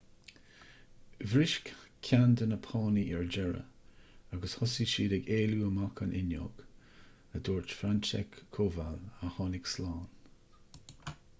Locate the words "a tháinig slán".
9.29-10.03